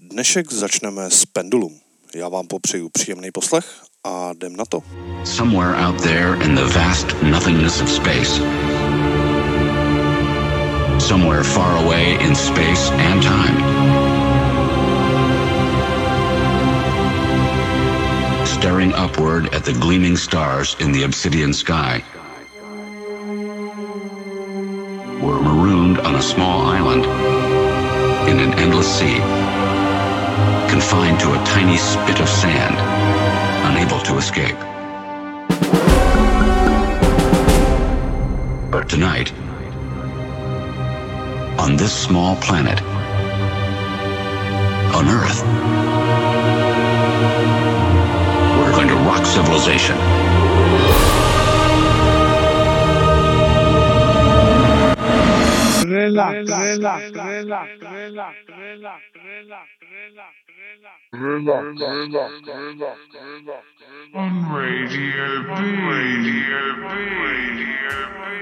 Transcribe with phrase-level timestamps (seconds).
[0.00, 1.72] Dnešek začneme s Pendulum.
[2.14, 3.64] Já vám popřeju příjemný poslech
[4.04, 4.82] a jdem na to.
[5.24, 8.30] Somewhere out there in the vast nothingness of space.
[11.08, 13.56] Somewhere far away in space and time.
[18.46, 22.02] Staring upward at the gleaming stars in the obsidian sky.
[25.22, 27.04] We're marooned on a small island
[28.28, 29.55] in an endless sea
[30.68, 32.76] confined to a tiny spit of sand,
[33.70, 34.56] unable to escape.
[38.70, 39.32] But tonight,
[41.58, 42.80] on this small planet,
[44.94, 45.42] on Earth,
[48.58, 51.05] we're going to rock civilization.
[55.88, 59.66] Relax, relax, relax, relax, relax, relax, relax,
[64.14, 65.50] on Radio B,
[65.86, 66.82] Radio B,
[67.22, 68.36] Radio B,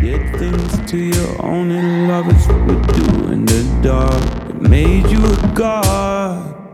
[0.00, 4.22] Did things to you only lovers would do in the dark.
[4.50, 6.67] It made you a god.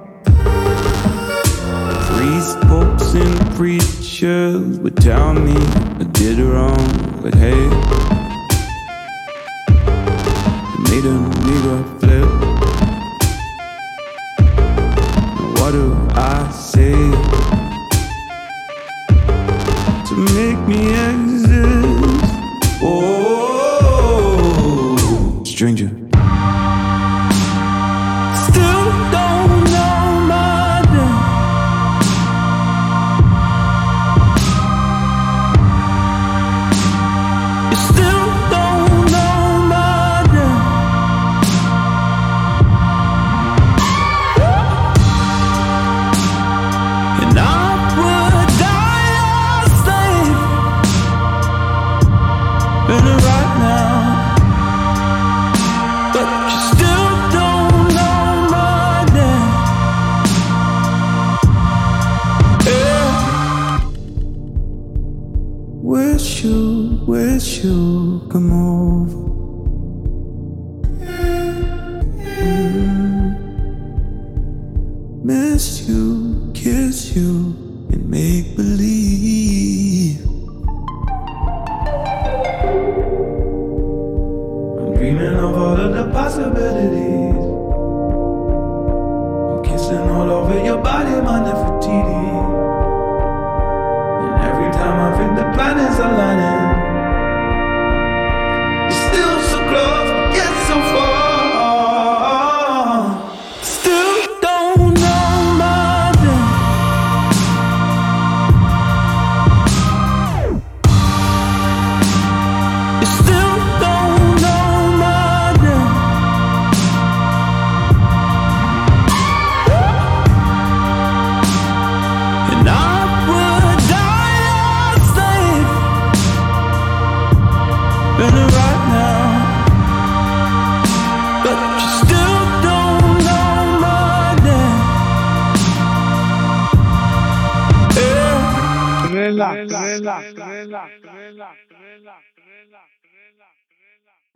[1.84, 5.54] Priests, popes, and preachers would tell me
[6.00, 7.62] I did wrong, but hey,
[10.72, 12.28] it made a nigga flip.
[15.58, 16.94] What do I say
[20.08, 21.43] to make me exist?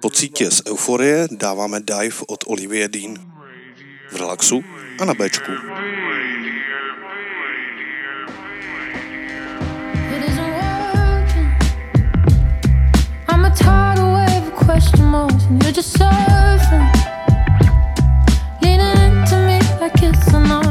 [0.03, 3.15] Po cítě z euforie dáváme dive od Olivie Dean.
[4.11, 4.65] V relaxu
[5.01, 5.53] a na Bčku.
[15.63, 16.89] You're just surfing,
[18.63, 20.68] leaning into me like it's a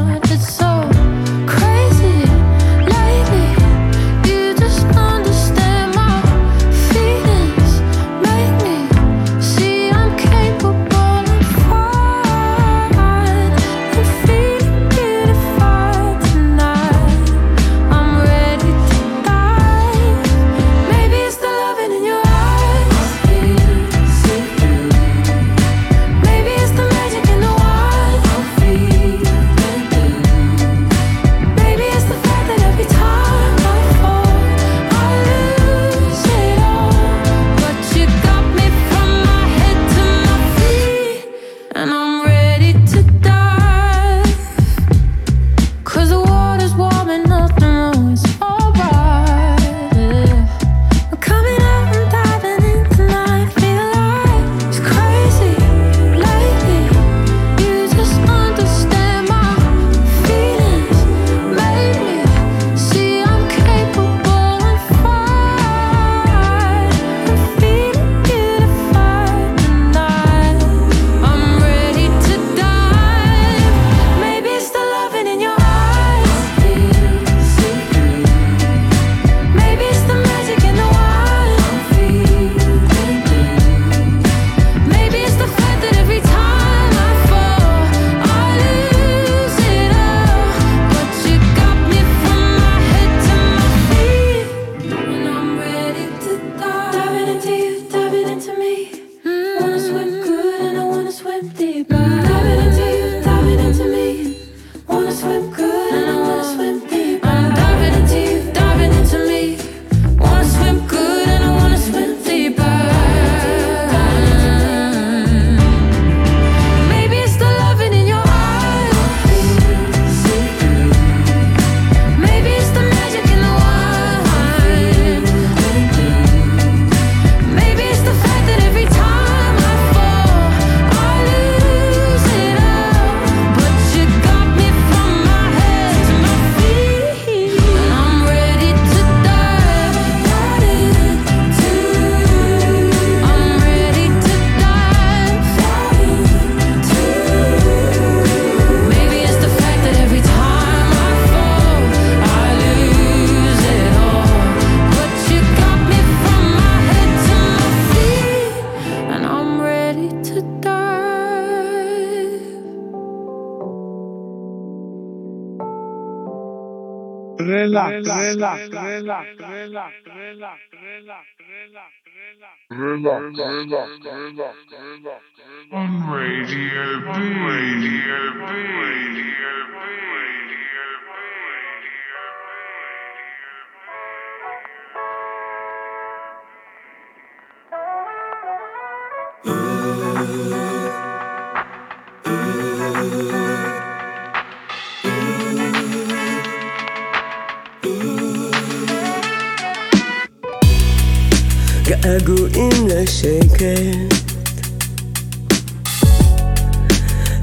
[201.88, 204.27] געגועים לשקט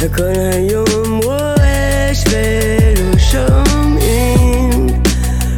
[0.05, 0.23] וכל
[0.53, 4.87] היום רועש ולא שומעים,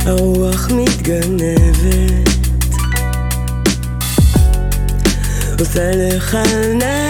[0.05, 2.29] הרוח מתגנבת.
[5.59, 6.38] עושה לך
[6.79, 7.06] נעים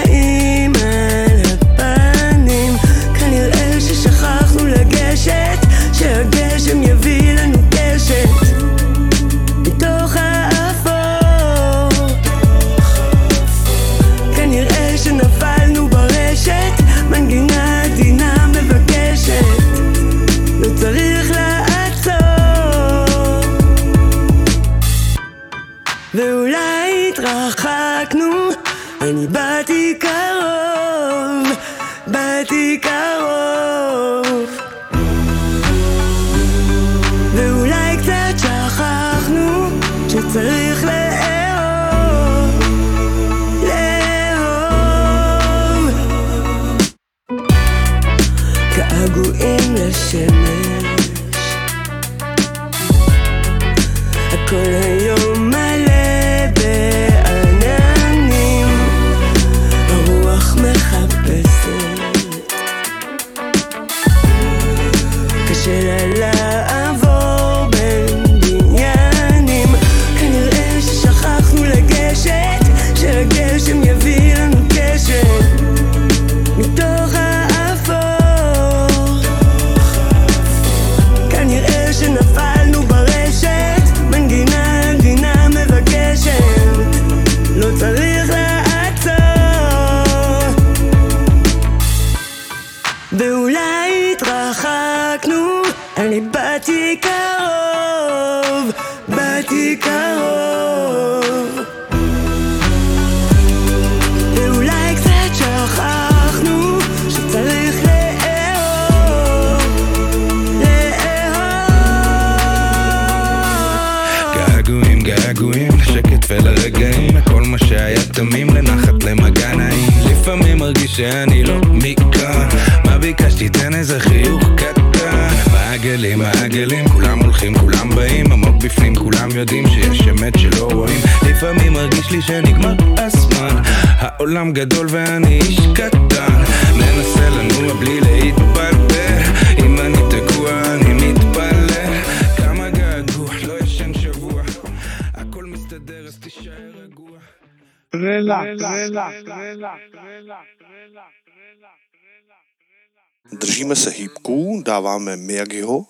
[153.31, 155.85] Držíme se hýbků, dáváme Miyagiho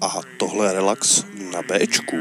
[0.00, 2.16] a tohle relax na Bčku.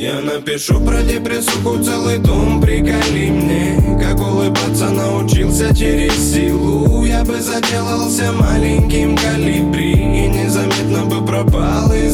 [0.00, 7.04] Я напишу про депрессуху целый том Приколи мне, как улыбаться научился через силу.
[7.04, 12.09] Я бы заделался маленьким калибри И незаметно бы пропал из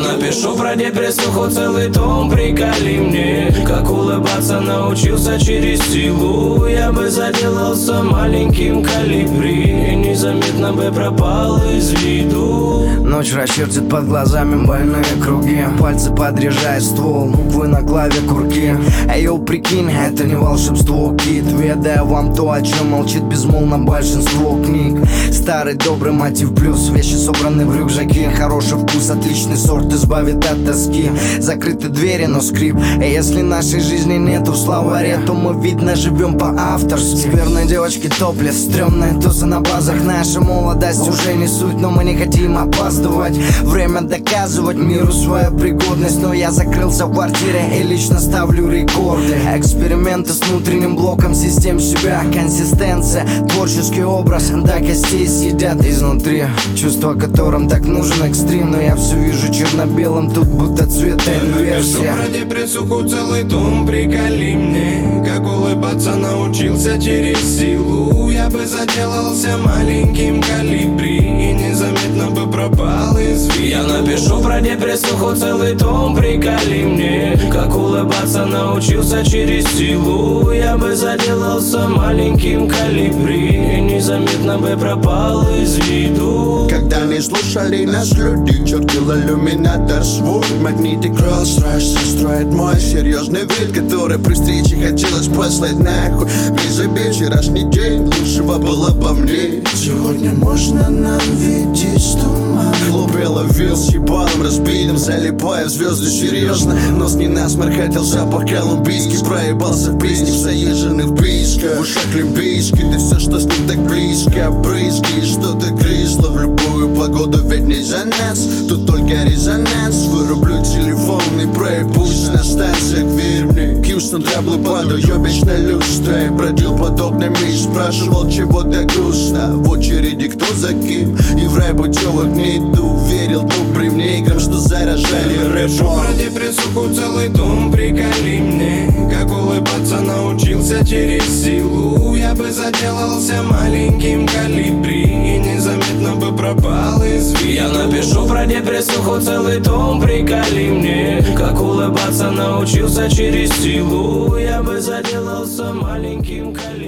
[0.00, 6.66] напишу про депрессуху целый том Приколи мне, как улыбаться научился через силу.
[6.66, 9.92] Я бы заделался маленьким калибри.
[9.92, 12.86] И незаметно бы пропал из виду.
[13.00, 15.64] Ночь расчертит под глазами больные круги.
[15.78, 18.76] Пальцы подрежает ствол, буквы на клаве курки.
[19.12, 21.44] Эй, йоу, прикинь, это не волшебство, кит.
[21.44, 25.00] Ведая вам то, о чем молчит безмолвно большинство книг.
[25.32, 31.10] Старый добрый мотив плюс Вещи собраны в рюкзаке Хороший вкус, отличный сорт избавит от тоски.
[31.38, 32.76] Закрыты двери, но скрип.
[33.02, 37.28] И если нашей жизни нету в словаре То мы, видно, живем по-авторски.
[37.28, 39.96] Верной девочки топлес, стрёмная туза на базах.
[40.04, 43.36] Наша молодость уже не суть, но мы не хотим опаздывать.
[43.62, 46.20] Время доказывать миру свою пригодность.
[46.22, 49.36] Но я закрылся в квартире и лично ставлю рекорды.
[49.54, 52.22] Эксперименты с внутренним блоком систем себя.
[52.32, 54.50] Консистенция, творческий образ.
[54.50, 56.44] До костей съедят изнутри.
[56.76, 58.70] Чувство, которым так нужен экстрим.
[58.70, 65.24] Но я все вижу черно-белым, тут будто Напишу инверсия про депрессуху целый том Приколи мне,
[65.24, 68.30] как улыбаться научился через силу.
[68.30, 75.34] Я бы заделался маленьким калибри И незаметно бы пропал из виду Я напишу про депрессуху
[75.34, 80.52] целый том Приколи мне, как улыбаться научился через силу.
[80.52, 83.78] Я бы заделался маленьким калибри.
[83.78, 86.68] И незаметно бы пропал из виду.
[86.68, 94.18] Когда не слушали нас люди Чертил иллюминатор свой Магнитик Rolls-Royce Строит мой серьезный вид Который
[94.18, 96.28] при встрече хотелось послать нахуй.
[96.50, 99.62] Ближе вчерашний день Лучшего было по мне.
[99.74, 102.74] Сегодня можно нам видеть туман?
[102.88, 106.74] Хлопья ловил с ебалом разбитым Залипая в звезды серьезно.
[106.90, 109.24] Нос не насморк, хотел запах колумбийский.
[109.24, 114.50] Проебался в песне, в письках В ушах олимпийский, ты все, что с ним так близко.
[114.50, 120.06] Брызги, и что-то крисло в любую погоду Ведь не за нас, тут только резонанс.
[120.06, 127.64] Вырублю телефон и проебусь на станциях Верь грустно требли падаю вечной люстрой Бродил подобный меч,
[127.64, 132.96] спрашивал чего так грустно В очереди кто за кем, и в рай путевок не иду
[133.08, 133.89] Верил, то при
[134.20, 141.24] мне играм, что заражали рэпом про депрессуху целый том Приколи мне, как улыбаться научился через
[141.44, 142.14] силу.
[142.14, 147.52] Я бы заделался маленьким калибри И незаметно бы пропал из виду.
[147.52, 154.36] Я напишу про депрессуху целый том Приколи мне, как улыбаться научился через силу.
[154.36, 156.79] Я бы заделался маленьким калибри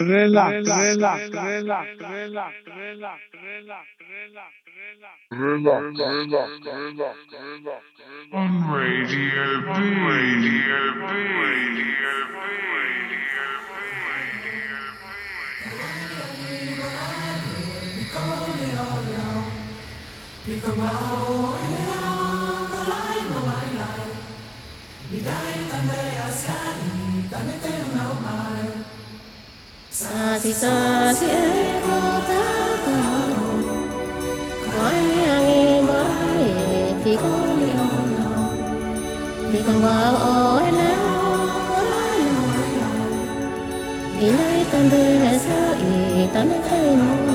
[0.00, 3.18] relax, relax, relax, relax, relax, relax,
[8.32, 9.68] on Radio B,
[10.06, 11.88] Radio B, Radio
[12.28, 12.48] B,
[20.48, 24.16] Pick a row and on the line, the line, line.
[25.10, 27.77] Midnight and they are standing, and they
[30.08, 33.32] xa thì xa sẽ không ta còn.
[34.72, 36.52] Khói hang mãi
[37.04, 37.28] thì có
[37.60, 38.08] đi lòng.
[39.52, 41.18] Thì còn bao ôi nắng
[44.20, 47.27] vì nay tan đời là sao ý ta mới thấy mong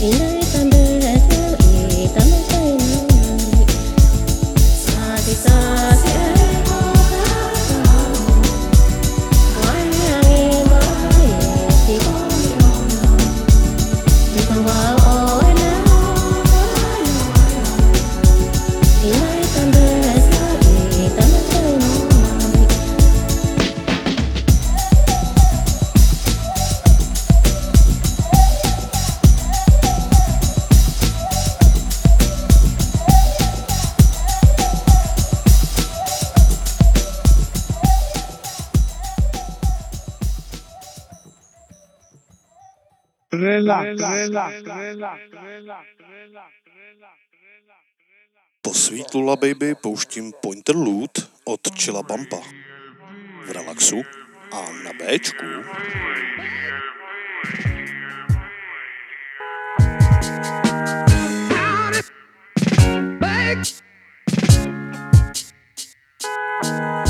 [0.00, 0.39] You.
[48.62, 52.40] Po Sweet Lula Baby pouštím Pointer Loot od Chilla Bumpa.
[53.46, 54.02] V relaxu
[54.52, 55.46] a na Bčku.
[66.62, 67.09] The,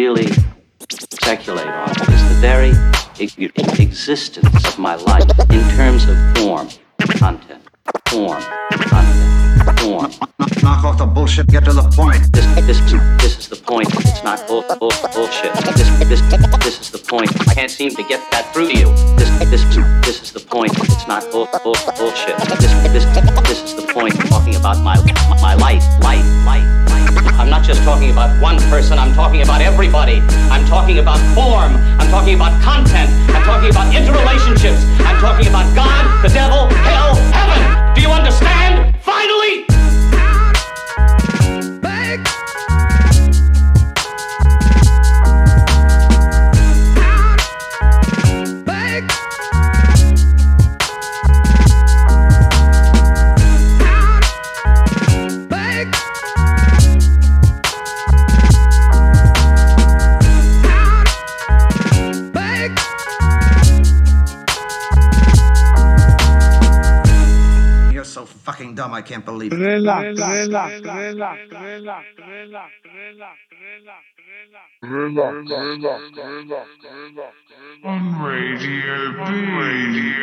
[0.00, 0.32] really
[0.88, 2.72] speculate on is the very
[3.18, 6.66] existence of my life in terms of form,
[7.18, 7.62] content,
[8.08, 8.40] form,
[8.92, 10.10] content, form.
[10.62, 12.22] Knock off the bullshit, get to the point.
[12.32, 12.80] This, this,
[13.20, 13.88] this is the point.
[13.94, 15.52] It's not bull, bull, bullshit.
[15.76, 16.22] This, this,
[16.64, 17.28] this is the point.
[17.50, 18.88] I can't seem to get that through to you.
[19.18, 19.62] This, this,
[20.06, 20.72] this is the point.
[20.78, 22.36] It's not bull, bull, bullshit.
[22.62, 23.04] This, this,
[23.48, 24.18] this is the point.
[24.18, 24.96] I'm talking about my,
[25.42, 26.89] my life, life, life.
[27.40, 28.98] I'm not just talking about one person.
[28.98, 30.20] I'm talking about everybody.
[30.52, 31.72] I'm talking about form.
[31.98, 33.08] I'm talking about content.
[33.32, 34.84] I'm talking about interrelationships.
[35.00, 37.94] I'm talking about God, the devil, hell, heaven.
[37.94, 38.94] Do you understand?
[39.00, 39.89] Finally.
[69.00, 69.58] I can't believe it.
[77.82, 79.20] On Radio B.
[79.56, 80.20] Radio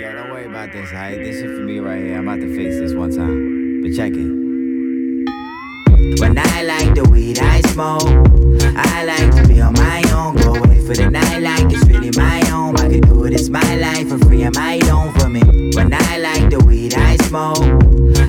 [0.00, 1.18] Yo, don't worry about this, alright?
[1.18, 2.18] This shit for me right here.
[2.18, 3.82] I'm about to fix this one time.
[3.82, 4.49] But check it.
[6.00, 8.08] When I like the weed I smoke,
[8.74, 10.36] I like to be on my own.
[10.36, 12.74] Go away for the night like it's really my own.
[12.80, 14.44] I can do it, it's my life for free.
[14.44, 15.42] I own for me?
[15.74, 17.58] When I like the weed I smoke,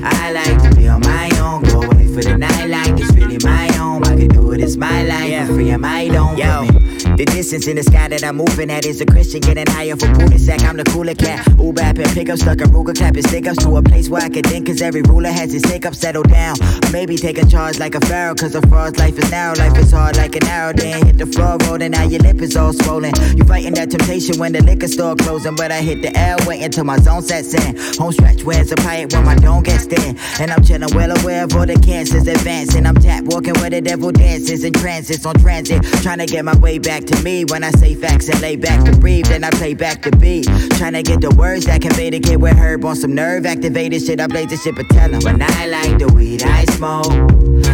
[0.04, 1.62] I like to be on my own.
[1.62, 4.04] Go away for the night like it's really my own.
[4.04, 5.70] I can do it, it's my life for free.
[5.70, 6.82] Am I own for me?
[7.16, 10.06] The distance in the sky that I'm moving at is a Christian getting higher for
[10.16, 10.62] Putin sack.
[10.62, 11.46] I'm the cooler cat.
[11.58, 14.22] Uber app and pick up, stuck in Ruger clapping stick ups to a place where
[14.22, 14.66] I can think.
[14.66, 16.56] Cause every ruler has his take up, settle down.
[16.62, 18.34] Or maybe take a charge like a pharaoh.
[18.34, 20.72] Cause a fraud's life is narrow, life is hard like an arrow.
[20.72, 23.12] Then hit the floor rolling, now your lip is all swollen.
[23.36, 25.54] You fighting that temptation when the liquor store closing.
[25.54, 27.76] But I hit the L, waiting till my zone sets in.
[28.00, 30.16] Home stretch where it's a pipe when my dome gets thin.
[30.40, 32.86] And I'm chilling well aware of all the cancers advancing.
[32.86, 35.82] I'm tap walking where the devil dances and transits on transit.
[36.02, 38.84] Trying to get my way back to me when I say facts and lay back
[38.84, 39.26] to breathe.
[39.26, 40.46] Then I play back the beat.
[40.78, 44.02] Trying to get the words that convey the kid with herb on some nerve activated
[44.02, 44.20] shit.
[44.20, 47.12] I play this shit, but tell 'em when I like the weed I smoke.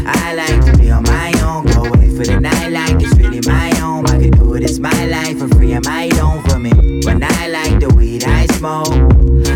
[0.07, 1.67] I like to be on my own.
[1.67, 4.07] Go away for the night like it's really my own.
[4.07, 5.75] I can do it, it's my life for free.
[5.75, 6.73] I own for me?
[7.05, 8.93] When I like the weed I smoke.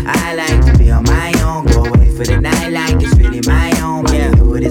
[0.05, 1.65] I like to be on my own.
[1.65, 3.72] Go away for the night like it's really my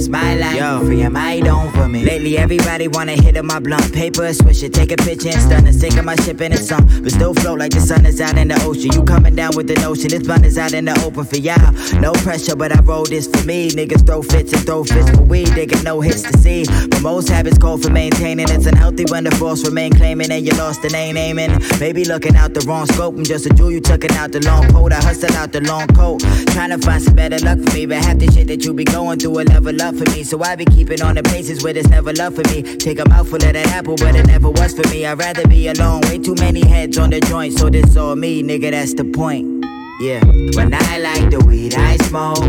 [0.08, 0.14] own.
[0.14, 0.56] I can do it, it's my life.
[0.56, 2.04] Yo, free my don't for me.
[2.04, 3.92] Lately, everybody wanna hit on my blunt.
[3.92, 5.74] Paper, swish it, take a picture and stun it.
[5.74, 6.86] Sick of my ship and the sun.
[7.02, 8.92] But still float like the sun is out in the ocean.
[8.92, 11.72] You coming down with the notion, this blunt is out in the open for y'all.
[12.00, 13.70] No pressure, but I roll this for me.
[13.70, 15.48] Niggas throw fits and throw fits for weed.
[15.48, 16.64] They get no hits to see.
[16.64, 18.48] But most habits call for maintaining.
[18.48, 21.52] It's unhealthy when the force remain claiming and you lost and ain't aiming.
[21.80, 23.16] Maybe looking out the wrong scope.
[23.16, 24.92] I'm just a jewel, you it out the long coat.
[24.92, 26.20] I hustle out the long coat.
[26.52, 27.86] Trying to find some better luck for me.
[27.86, 30.22] But half the shit that you be going through will level up for me.
[30.22, 32.62] So I be keeping on the places where there's never love for me.
[32.76, 35.06] Take a mouthful of that apple, but it never was for me.
[35.06, 36.02] I'd rather be alone.
[36.02, 37.58] Way too many heads on the joint.
[37.58, 39.64] So this all me, nigga, that's the point.
[40.00, 40.24] Yeah,
[40.56, 42.42] when I like the weed I smoke,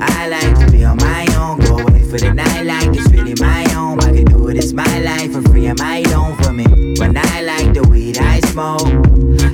[0.00, 1.60] I like to be on my own.
[1.60, 4.00] Go away for the night like it's really my home.
[4.00, 5.68] I can do it, it's my life for free.
[5.68, 6.96] I own for me?
[6.98, 8.82] When I like the weed I smoke,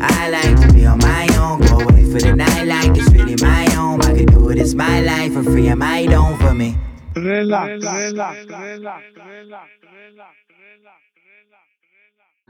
[0.00, 1.60] I like to be on my own.
[1.60, 4.00] Go away for the night like it's really my home.
[4.00, 5.68] I can do it, it's my life for free.
[5.68, 6.76] I own for me?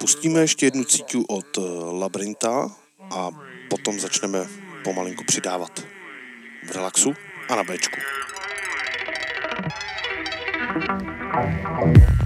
[0.00, 1.60] Pustíme ještě jednu cítu od eh,
[2.00, 2.68] Labrinta
[3.16, 3.30] a
[3.70, 4.38] potom začneme
[4.84, 5.80] pomalinku přidávat
[6.66, 7.14] v relaxu
[7.50, 8.00] a na Bčku.
[11.84, 12.25] Nine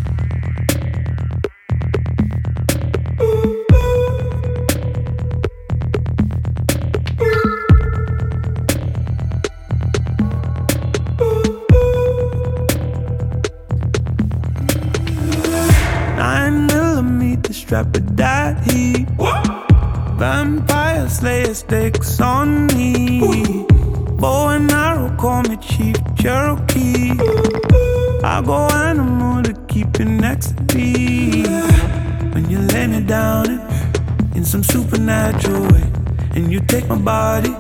[36.81, 37.55] take my body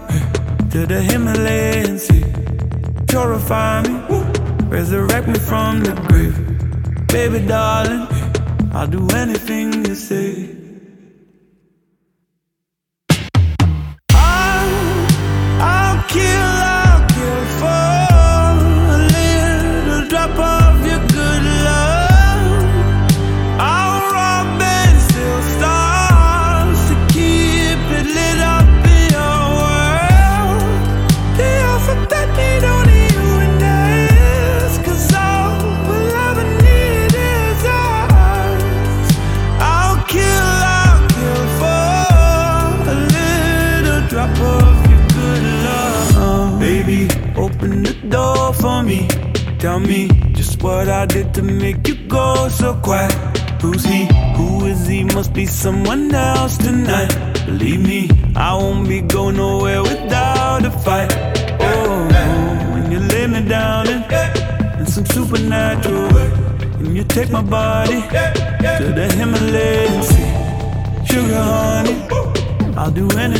[0.70, 2.24] to the Himalayan sea.
[3.08, 3.94] Purify me,
[4.68, 6.36] resurrect me from the grave.
[7.08, 8.06] Baby darling,
[8.72, 10.59] I'll do anything you say.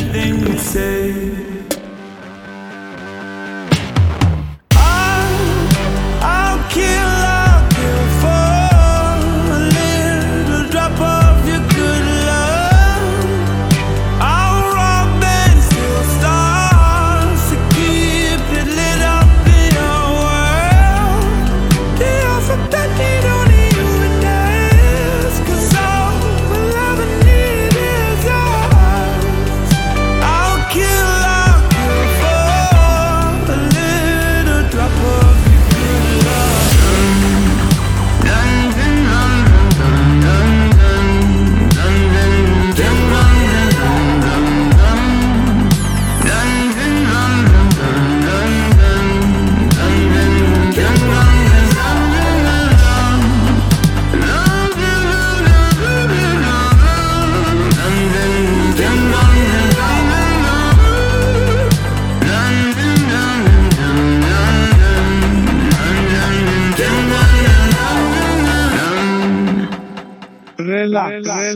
[0.03, 1.60] I'll you say.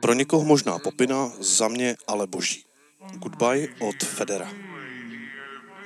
[0.00, 2.64] Pro někoho možná popina, za mě ale boží.
[3.14, 4.48] Goodbye od Federa.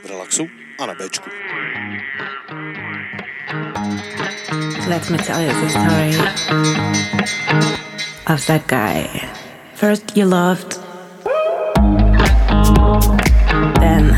[0.02, 0.48] V relaxu
[0.80, 1.30] a na Bčku.
[4.88, 6.16] Let me tell you the story
[8.34, 9.06] of that guy.
[9.74, 10.80] First you loved,
[13.80, 14.16] then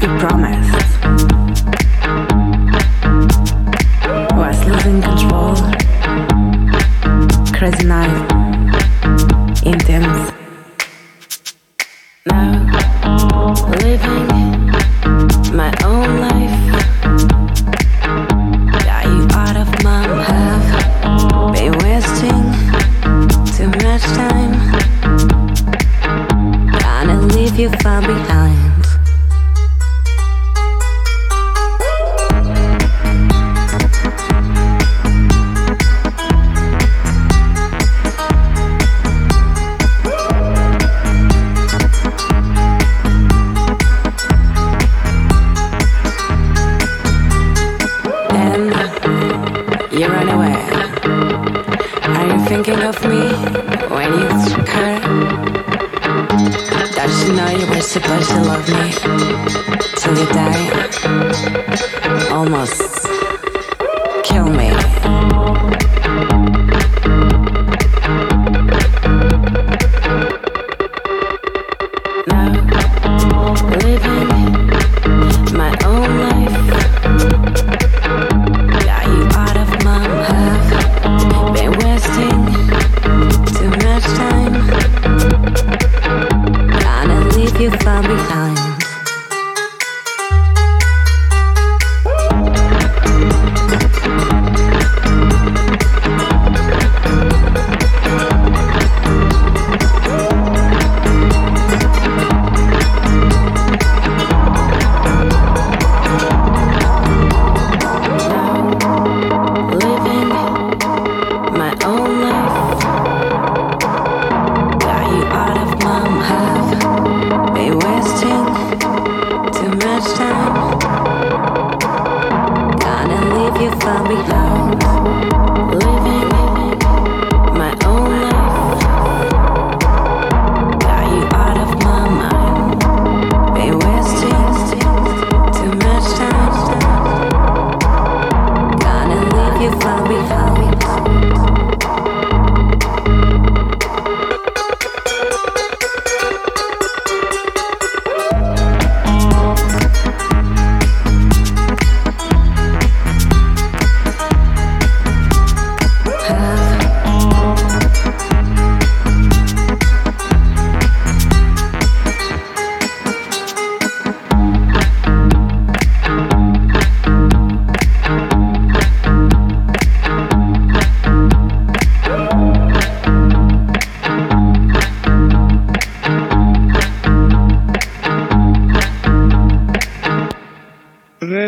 [0.00, 0.95] you promised.
[7.56, 8.30] Night,
[9.64, 10.30] intense.
[12.26, 14.28] Now living
[15.56, 16.56] my own life.
[18.84, 20.68] Got you out of my path.
[21.54, 22.44] Been wasting
[23.56, 24.52] too much time.
[26.78, 28.75] Gonna leave you far behind.
[49.98, 50.52] You run away.
[52.02, 53.32] Are you thinking of me
[53.88, 54.28] when you
[54.74, 55.00] her?
[56.94, 58.92] Does she know you were supposed to love me
[59.96, 60.68] till you die?
[62.30, 63.06] Almost
[64.24, 64.75] kill me.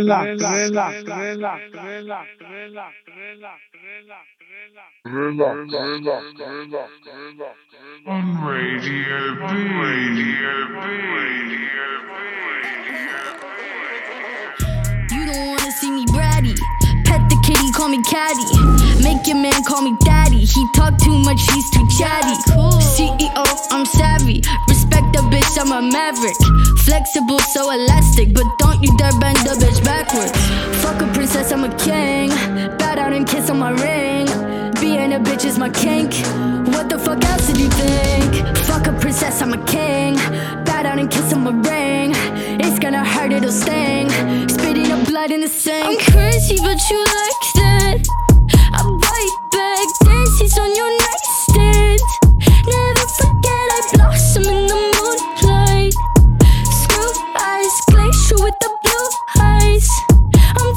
[0.09, 3.53] Rela, rela, rela, rela, rela, rela.
[5.05, 6.09] Radio B,
[8.49, 9.53] Radio B,
[10.09, 10.49] Radio
[12.09, 12.16] B.
[15.14, 16.88] You don't wanna see me bratty.
[17.79, 19.03] Pet the kitty, call me caddy.
[19.03, 20.45] Make your man call me daddy.
[20.45, 22.35] He talk too much, he's too chatty.
[22.83, 24.43] CEO, I'm savvy.
[24.69, 26.37] Respect the bitch, I'm a maverick.
[26.85, 30.33] Flexible, so elastic, but don't you dare bend the bitch backwards.
[30.83, 32.31] Fuck a princess, I'm a king.
[32.79, 34.27] Bow down and kiss on my ring.
[34.81, 36.14] Being a bitch is my kink.
[36.75, 38.57] What the fuck else did you think?
[38.67, 40.17] Fuck a princess, I'm a king.
[40.64, 42.12] Bow down and kiss on my ring.
[42.61, 44.09] It's gonna hurt, it'll sting.
[45.09, 45.87] Blood in the sink.
[45.87, 48.07] I'm crazy, but you like that.
[48.75, 52.01] I bite back, dances on your nightstand.
[52.66, 55.94] Never forget I blossom in the moonlight.
[56.83, 59.09] Screw eyes, glacier with the blue
[59.40, 59.88] eyes.
[60.61, 60.73] I'm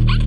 [0.00, 0.16] terrified.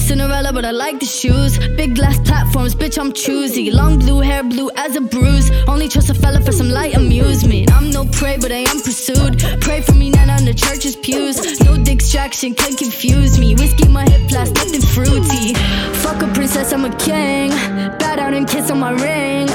[0.00, 1.58] Cinderella, but I like the shoes.
[1.76, 3.70] Big glass platforms, bitch, I'm choosy.
[3.70, 5.50] Long blue hair, blue as a bruise.
[5.68, 7.70] Only trust a fella for some light amusement.
[7.72, 9.38] I'm no prey, but I am pursued.
[9.60, 11.60] Pray for me, Nana, on the church's pews.
[11.60, 13.54] No distraction can confuse me.
[13.54, 15.54] Whiskey in my hip, blast, nothing fruity.
[16.02, 17.50] Fuck a princess, I'm a king.
[17.98, 19.46] Bow down and kiss on my ring.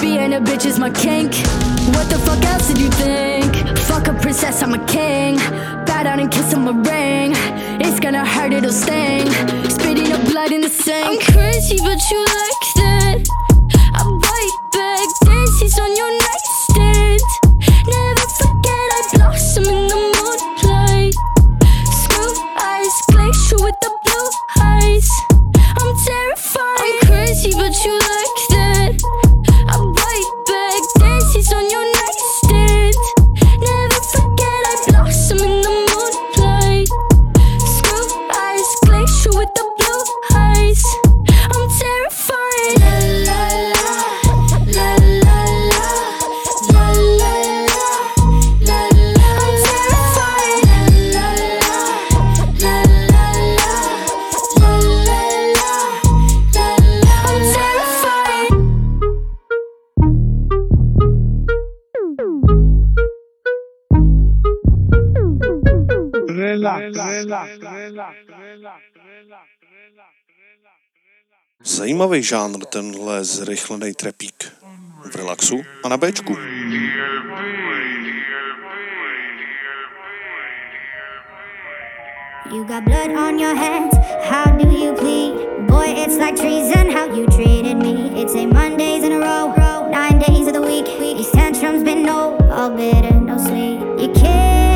[0.00, 1.34] Being a bitch is my kink.
[1.94, 3.78] What the fuck else did you think?
[3.80, 5.36] Fuck a princess, I'm a king.
[5.86, 7.32] Bow down and kiss on my ring.
[7.80, 9.19] It's gonna hurt, it'll sting
[11.70, 12.59] pretty, but you like
[71.64, 74.52] Zajímavý žánr tenhle zrychlený trepík.
[75.12, 76.36] V relaxu a na Bčku.
[82.52, 83.94] You got blood on your hands,
[84.24, 85.34] how do you plead?
[85.68, 88.22] Boy, it's like treason how you treated me.
[88.22, 90.86] It's a Mondays in a row, row nine days of the week.
[90.98, 93.80] These tantrums been no, all bitter, no sleep.
[94.00, 94.69] You can't.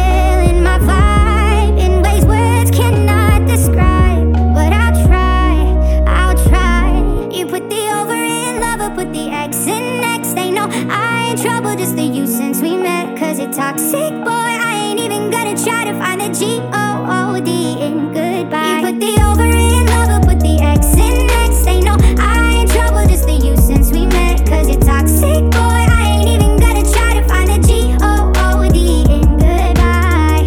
[11.35, 13.19] in trouble, just the you since we met.
[13.19, 14.31] Cause you're toxic, boy.
[14.31, 18.81] I ain't even gonna try to find the G O O D in goodbye.
[18.81, 21.65] You put the over in love, put the X in next.
[21.65, 24.47] They know I in trouble, just the you since we met.
[24.47, 25.83] Cause you're toxic, boy.
[25.99, 30.47] I ain't even gonna try to find the G O O D in goodbye.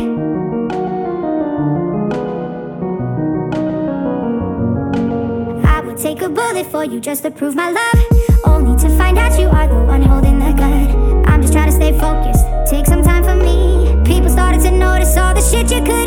[5.69, 8.06] I would take a bullet for you just to prove my love.
[15.49, 16.06] shit you could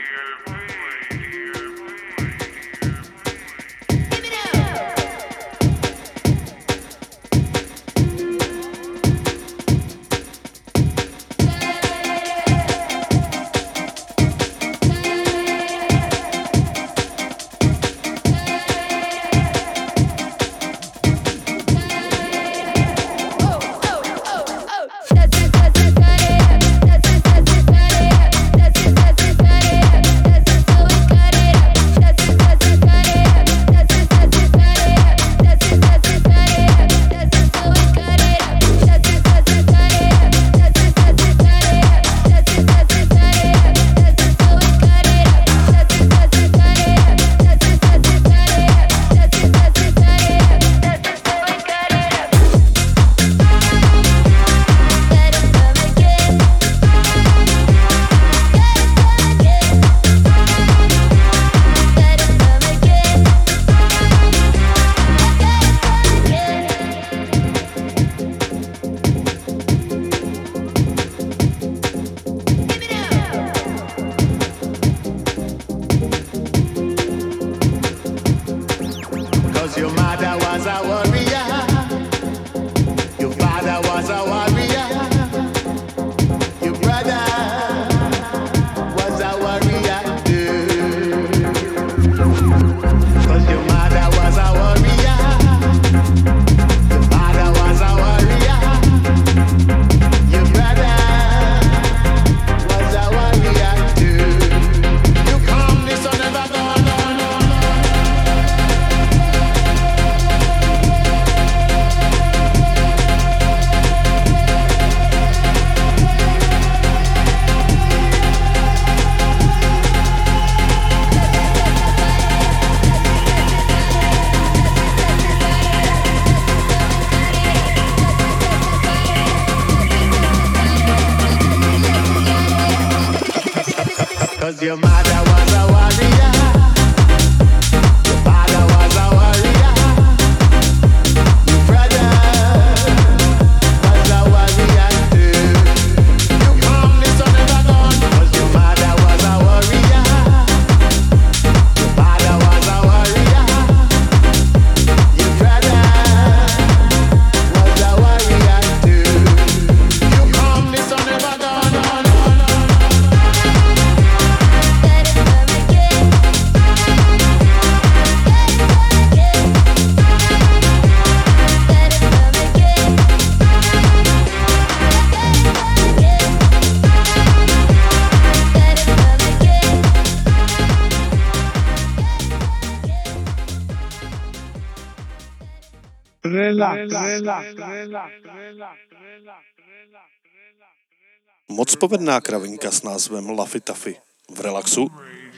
[191.51, 193.95] Moc povedná kravinka s názvem Laffy Taffy
[194.31, 194.87] v relaxu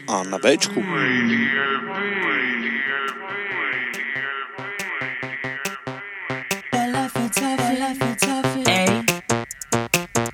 [0.08, 0.82] a na Bčku.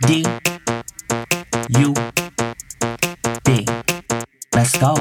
[0.06, 0.24] B.
[4.80, 4.96] Go.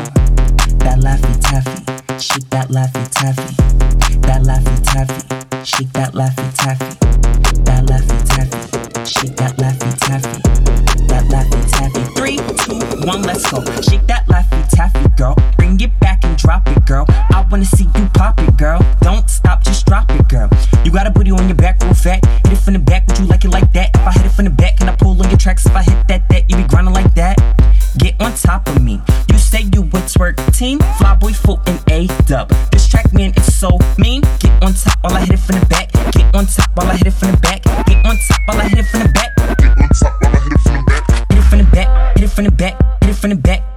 [0.83, 1.85] That Laffy Taffy.
[2.19, 3.55] Shit that Laffy Taffy.
[4.23, 5.28] That Laffy Taffy.
[5.69, 6.97] Shake that laffy taffy.
[7.65, 9.05] That laffy taffy.
[9.05, 10.41] Shake that laffy taffy.
[11.09, 12.03] That laffy taffy.
[12.17, 13.63] Three, two, one, let's go.
[13.83, 15.37] Shake that laffy taffy, girl.
[15.59, 17.05] Bring it back and drop it, girl.
[17.09, 17.85] I wanna see
[37.89, 39.35] Get on top while I hit it from the back.
[39.37, 41.09] Get on top while I hit it from the back.
[41.31, 42.17] Hit it from the back.
[42.17, 43.03] Hit it from the back.
[43.03, 43.68] Hit it from the back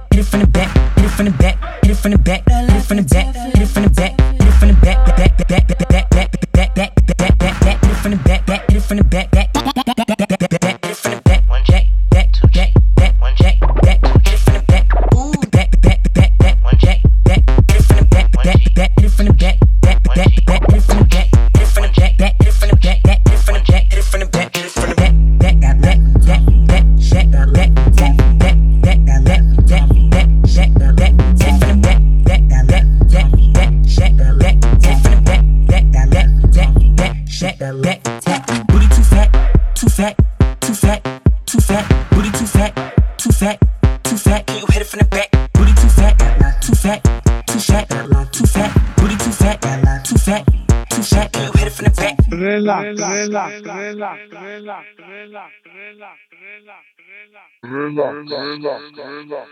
[58.24, 59.46] 没人连没人连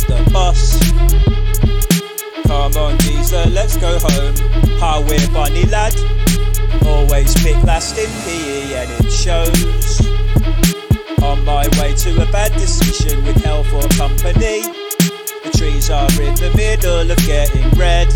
[0.00, 0.78] the bus.
[2.46, 4.34] Come on, geezer, let's go home.
[4.78, 5.94] How we're bunny lad.
[6.86, 10.00] Always pick last in PE and it shows.
[11.22, 14.62] On my way to a bad decision with hell for company.
[15.44, 18.08] The trees are in the middle of getting red.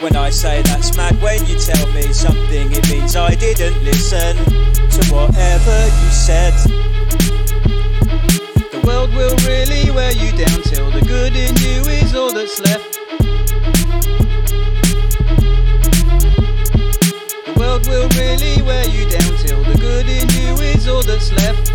[0.00, 4.36] When I say that's mad, when you tell me something, it means I didn't listen
[4.36, 6.93] to whatever you said
[8.86, 12.98] world will really wear you down till the good in you is all that's left.
[17.46, 21.32] The world will really wear you down till the good in you is all that's
[21.32, 21.72] left.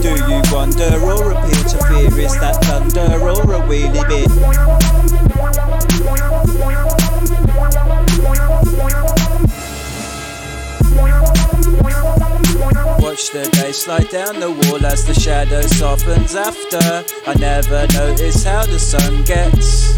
[0.00, 2.20] Do you wonder or appear to fear?
[2.20, 4.28] Is that thunder or a wheelie bit?
[13.18, 17.04] Watch the day slide down the wall as the shadow softens after.
[17.26, 19.96] I never notice how the sun gets.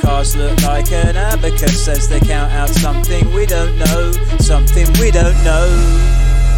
[0.00, 5.10] Cars look like an abacus as they count out something we don't know, something we
[5.10, 5.66] don't know.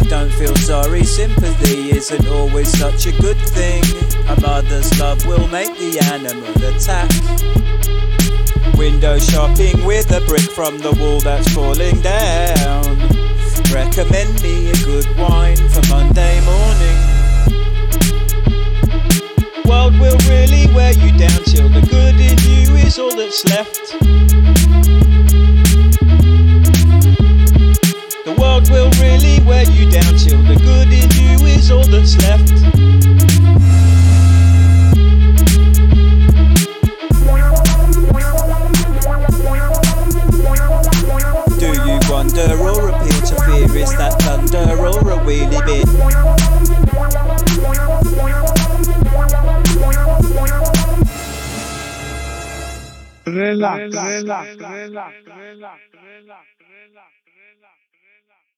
[0.07, 3.83] Don't feel sorry, sympathy isn't always such a good thing.
[4.27, 7.09] A mother's love will make the animal attack.
[8.83, 12.83] Window shopping with a brick from the wall that's falling down.
[13.71, 16.97] Recommend me a good wine for Monday morning.
[19.63, 23.79] World will really wear you down till the good in you is all that's left.
[28.25, 32.17] The world will really wear you down till the good in you is all that's
[32.17, 33.02] left.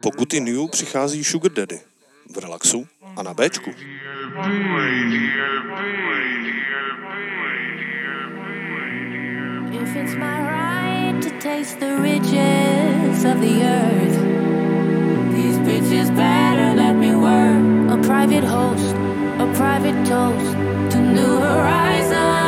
[0.01, 1.79] Pokud i New přichází Sugar Daddy
[2.35, 3.71] v relaxu a na Bčku.
[9.71, 14.19] If it's my right to taste the riches of the earth,
[15.35, 17.91] these bitches better let me work.
[17.91, 18.95] A private host,
[19.39, 20.53] a private toast
[20.91, 22.44] to new horizons.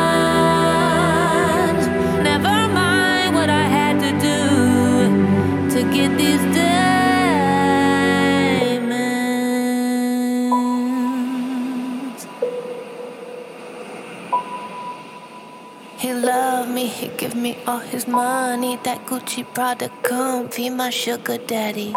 [17.68, 18.78] All his money.
[18.84, 21.94] That Gucci Prada comfy, my sugar daddy.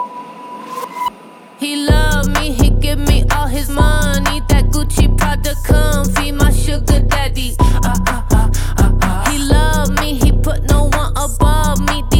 [1.59, 4.41] He love me, he give me all his money.
[4.49, 7.55] That Gucci Prada comfy, my sugar daddy.
[7.59, 9.29] Uh, uh, uh, uh, uh.
[9.29, 12.11] He love me, he put no one above me.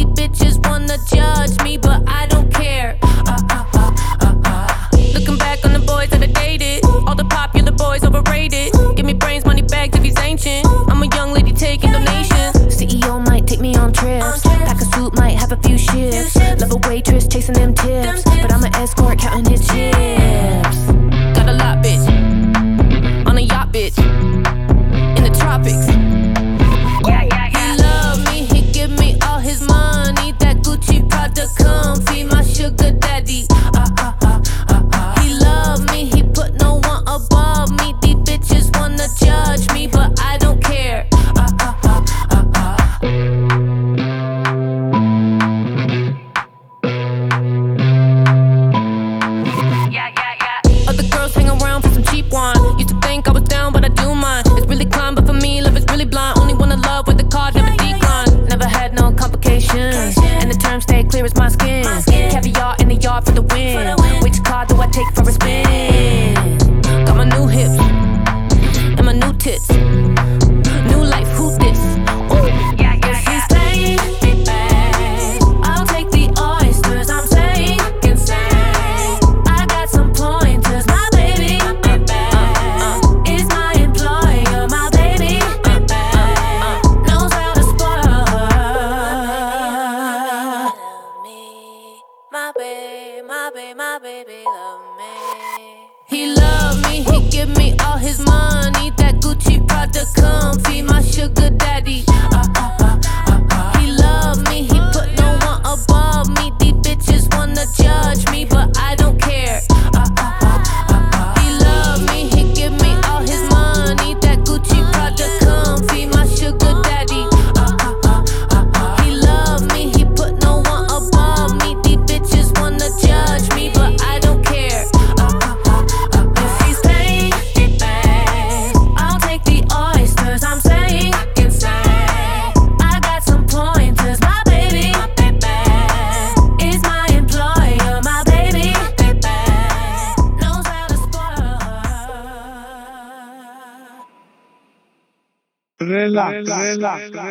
[0.64, 2.98] Wanna judge me, but I don't care.
[3.02, 4.88] Uh, uh, uh.
[5.14, 8.72] Looking back on the boys that I dated, all the popular boys overrated.
[8.96, 10.66] Give me brains, money bags if he's ancient.
[10.88, 12.56] I'm a young lady taking donations.
[12.76, 14.42] CEO might take me on trips.
[14.42, 16.36] Pack a suit, might have a few shifts.
[16.60, 19.91] Love a waitress chasing them tips, but I'm an escort counting his chips.
[31.34, 33.46] to come feed my sugar daddy.
[33.50, 34.21] Uh, uh,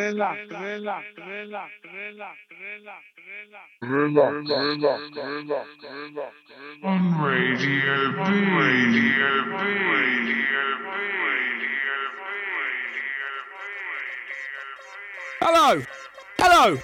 [0.02, 3.02] relax, relax, relax, relax, relax,
[3.82, 6.36] relax, relax, relax, relax.
[6.82, 8.20] On Radio B,
[8.58, 10.22] Radio B, Radio
[15.40, 15.82] Hello!
[16.38, 16.78] Hello!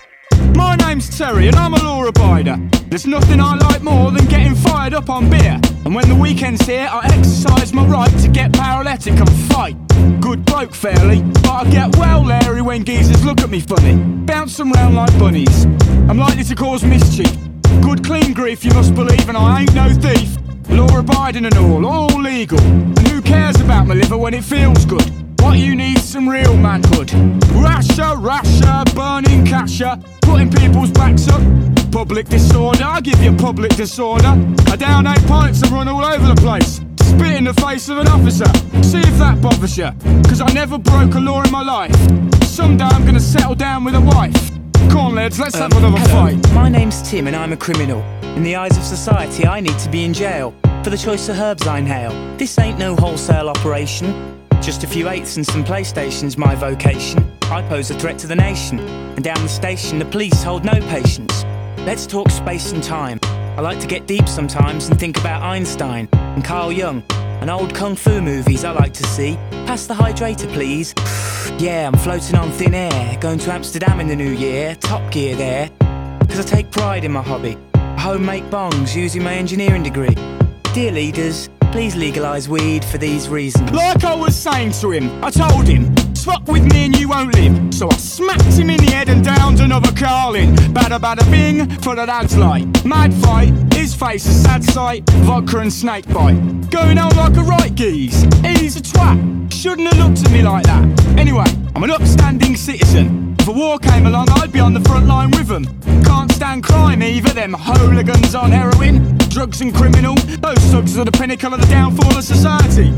[0.59, 2.59] My name's Terry and I'm a law abider.
[2.91, 5.61] There's nothing I like more than getting fired up on beer.
[5.85, 9.77] And when the weekend's here, I exercise my right to get paralytic and fight.
[10.21, 13.95] Good bloke, fairly, but I get well leery when geezers look at me funny.
[14.27, 15.65] Bounce them round like bunnies.
[16.09, 17.33] I'm likely to cause mischief.
[17.81, 20.37] Good clean grief, you must believe, and I ain't no thief.
[20.71, 22.59] Law abiding and all, all legal.
[22.61, 25.28] And who cares about my liver when it feels good?
[25.41, 27.13] What you need some real manhood.
[27.53, 31.41] Rasher, rasher, burning casher, putting people's backs up.
[31.91, 34.35] Public disorder, I give you public disorder.
[34.67, 36.81] I down eight pints and run all over the place.
[37.03, 38.47] Spit in the face of an officer.
[38.83, 39.91] See if that bothers you.
[40.25, 41.95] Cause I never broke a law in my life.
[42.45, 44.51] Someday I'm gonna settle down with a wife.
[44.91, 46.27] Come on, lads, let's have um, another hello.
[46.27, 46.55] fight.
[46.55, 48.03] My name's Tim and I'm a criminal.
[48.37, 51.39] In the eyes of society, I need to be in jail for the choice of
[51.39, 52.13] herbs I inhale.
[52.37, 54.38] This ain't no wholesale operation.
[54.61, 57.33] Just a few eighths and some PlayStation's my vocation.
[57.45, 60.79] I pose a threat to the nation, and down the station, the police hold no
[60.89, 61.45] patience.
[61.79, 63.19] Let's talk space and time.
[63.23, 67.03] I like to get deep sometimes and think about Einstein and Carl Jung
[67.41, 69.37] and old kung fu movies I like to see.
[69.67, 70.93] Pass the hydrator, please.
[71.59, 74.75] yeah, I'm floating on thin air, going to Amsterdam in the new year.
[74.77, 75.71] Top gear there,
[76.21, 77.57] because I take pride in my hobby.
[77.97, 80.17] Homemade bongs using my engineering degree.
[80.75, 83.71] Dear leaders, please legalise weed for these reasons.
[83.73, 87.35] Like I was saying to him, I told him, fuck with me and you won't
[87.35, 87.75] live.
[87.75, 90.55] So I smacked him in the head and downed another Carling.
[90.75, 92.67] Bada bada bing, for the dad's light.
[92.85, 95.09] Mad fight, his face a sad sight.
[95.27, 96.39] Vodka and snake bite.
[96.71, 98.23] Going on like a right geese.
[98.45, 99.53] He's a twat.
[99.53, 100.85] Shouldn't have looked at me like that.
[101.19, 103.37] Anyway, I'm an upstanding citizen.
[103.41, 105.65] If a war came along, I'd be on the front line with them.
[106.05, 109.19] Can't stand crime either, them hooligans on heroin.
[109.39, 112.93] Drugs and criminal, those thugs are the pinnacle of the downfall of society.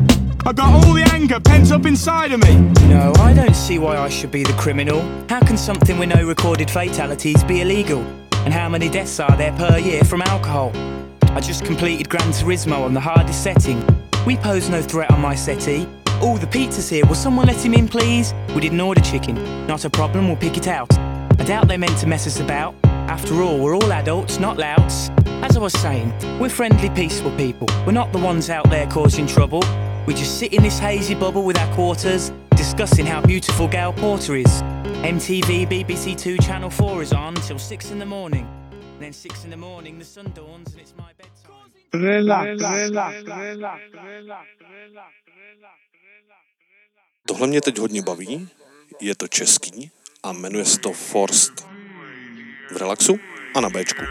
[0.47, 2.59] I've got all the anger pent up inside of me.
[2.88, 5.03] No, I don't see why I should be the criminal.
[5.28, 8.01] How can something with no recorded fatalities be illegal?
[8.47, 10.72] And how many deaths are there per year from alcohol?
[11.24, 13.86] I just completed Gran Turismo on the hardest setting.
[14.24, 15.86] We pose no threat on my settee.
[16.22, 17.05] All the pizza's here.
[17.05, 18.32] Will someone let him in, please?
[18.55, 19.34] We didn't order chicken.
[19.66, 20.91] Not a problem, we'll pick it out.
[20.99, 22.74] I doubt they meant to mess us about.
[23.11, 25.11] After all, we're all adults, not louts.
[25.42, 27.66] As I was saying, we're friendly, peaceful people.
[27.84, 29.64] We're not the ones out there causing trouble.
[30.06, 34.36] We just sit in this hazy bubble with our quarters, discussing how beautiful Gail Porter
[34.36, 34.62] is.
[35.02, 38.46] MTV, BBC Two, Channel 4 is on till 6 in the morning.
[38.70, 41.72] And then 6 in the morning, the sun dawns and it's my bedtime.
[41.92, 43.80] Relax, relax, relax, relax.
[43.92, 44.46] relax.
[47.26, 48.48] Tohle mě teď hodně baví,
[49.00, 49.90] je to český
[50.22, 51.70] a jmenuje se to Forst.
[52.71, 53.18] V relaxu
[53.55, 54.05] a na Bčku.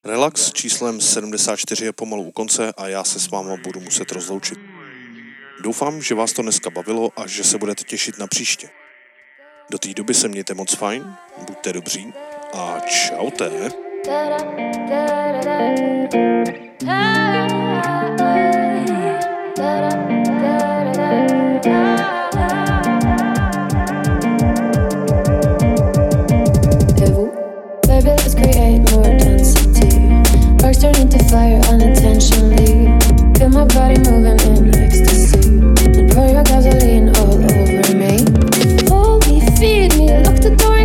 [0.03, 4.11] Relax s číslem 74 je pomalu u konce a já se s váma budu muset
[4.11, 4.59] rozloučit.
[5.63, 8.69] Doufám, že vás to dneska bavilo a že se budete těšit na příště.
[9.71, 11.15] Do té doby se mějte moc fajn,
[11.47, 12.13] buďte dobří
[12.53, 13.51] a čaute.
[21.63, 22.20] Et
[30.73, 32.87] Sparks turn into fire unintentionally.
[33.37, 35.49] Feel my body moving in ecstasy.
[35.99, 38.23] And pour your gasoline all over me.
[38.87, 40.80] Hold me, feed me, lock the door.